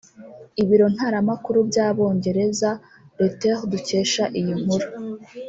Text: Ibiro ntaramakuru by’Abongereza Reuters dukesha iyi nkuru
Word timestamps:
Ibiro 0.61 0.85
ntaramakuru 0.95 1.59
by’Abongereza 1.69 2.69
Reuters 3.19 3.61
dukesha 3.71 4.23
iyi 4.39 4.53
nkuru 4.61 4.87